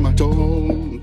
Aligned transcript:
my 0.00 0.12
toes. 0.12 0.97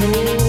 Thank 0.00 0.30
you. 0.30 0.39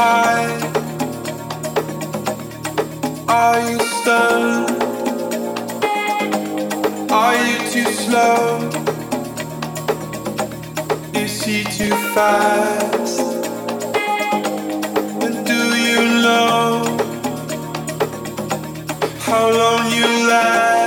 high? 0.00 0.48
Are 3.38 3.60
you 3.70 3.78
stoned? 3.96 4.82
Are 7.20 7.36
you 7.44 7.56
too 7.72 7.88
slow? 8.02 8.40
Is 11.22 11.34
he 11.44 11.58
too 11.78 11.94
fast? 12.14 13.20
And 15.24 15.36
do 15.50 15.60
you 15.88 16.02
know 16.24 16.64
how 19.26 19.44
long 19.60 19.82
you 19.98 20.08
last? 20.32 20.79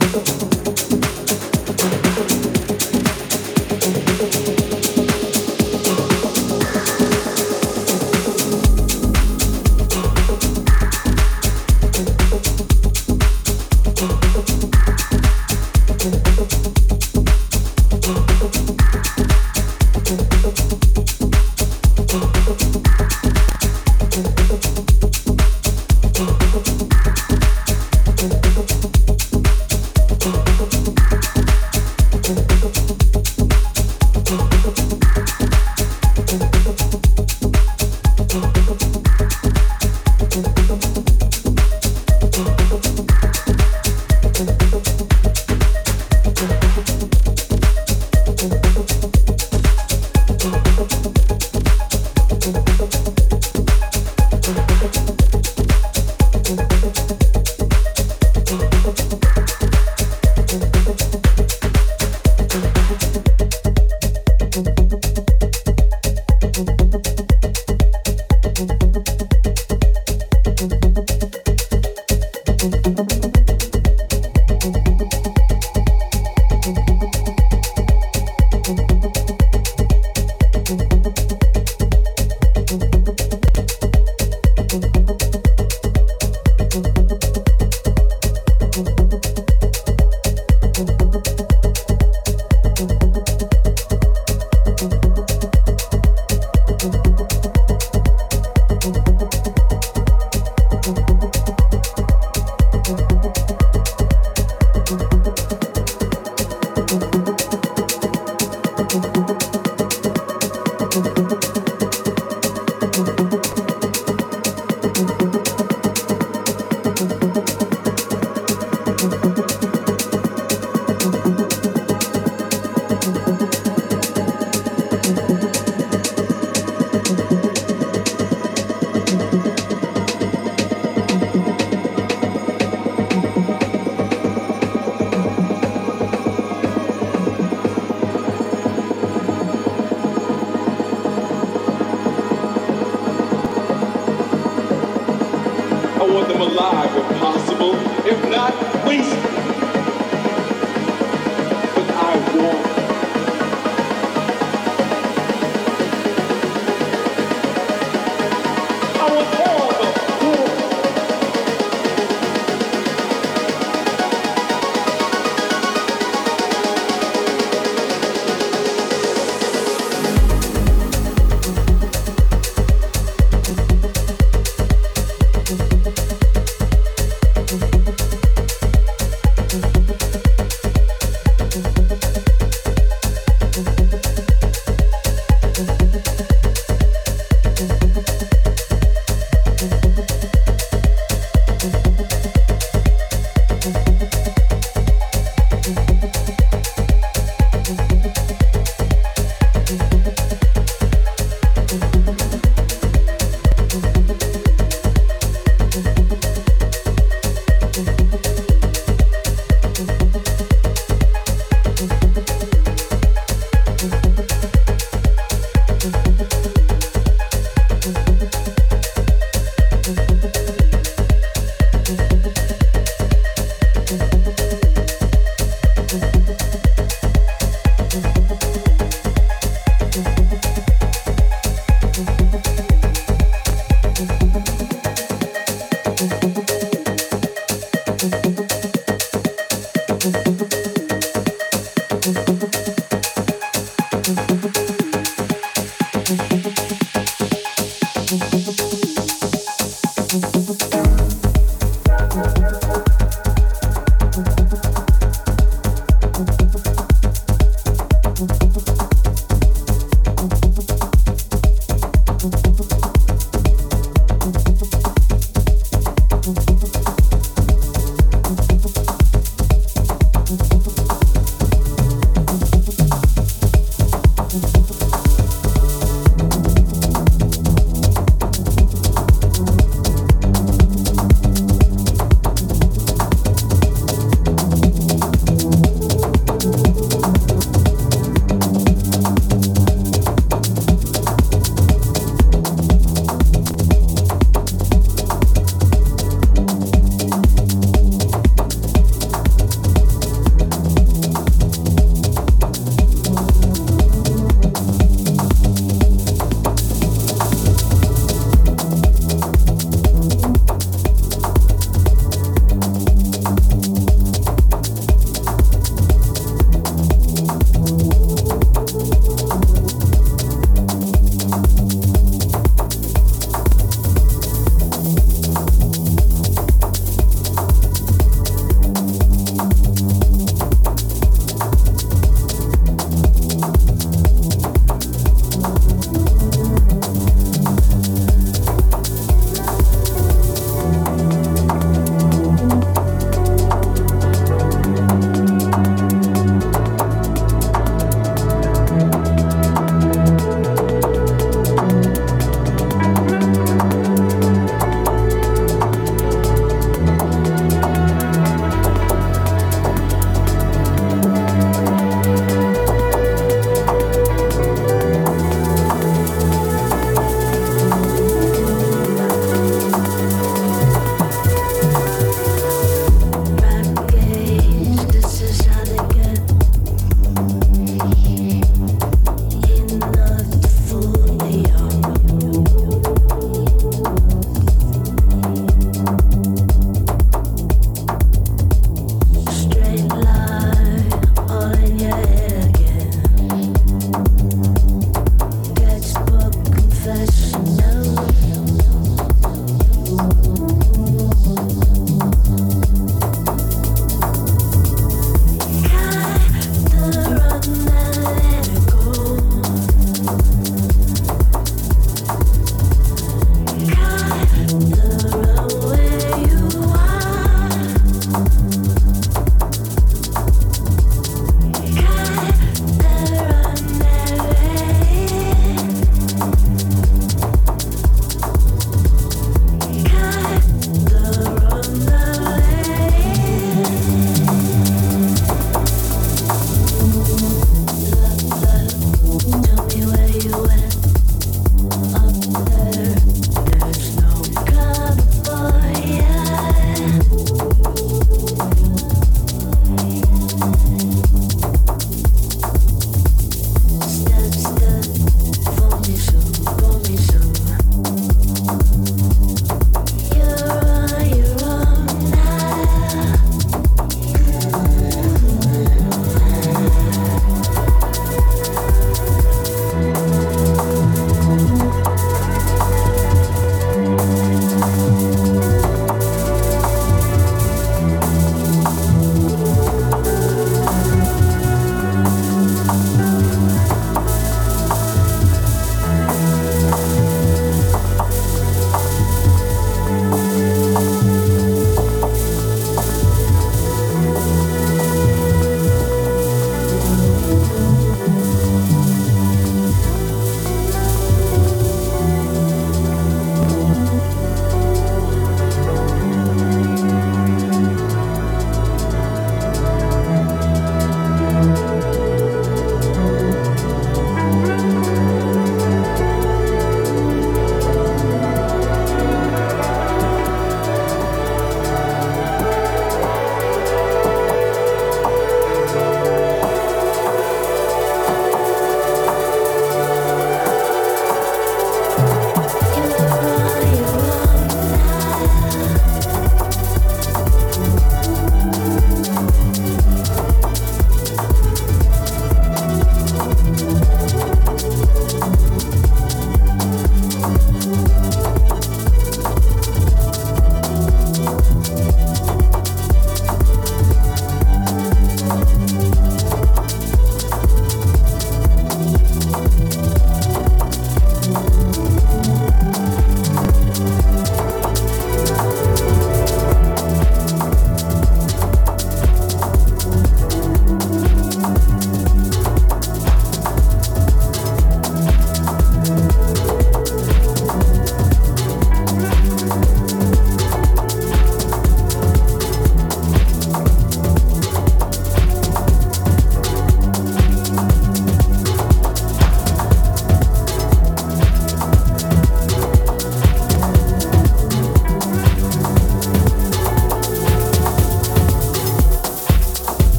Thank 0.00 0.51